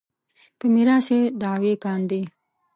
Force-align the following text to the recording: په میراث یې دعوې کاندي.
په 0.57 0.65
میراث 0.73 1.07
یې 1.13 1.19
دعوې 1.41 1.73
کاندي. 1.83 2.21